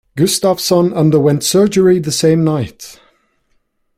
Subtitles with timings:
[0.17, 2.99] Gustafsson underwent surgery the same night.